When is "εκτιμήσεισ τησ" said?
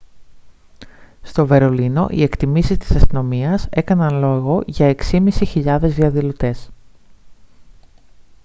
2.23-2.91